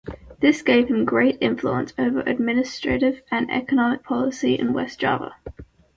[0.39, 5.35] This gave him great influence over administrative and economic policy in West Java.